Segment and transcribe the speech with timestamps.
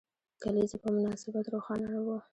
[0.43, 2.17] کلیزې په مناسبت روښانه وو.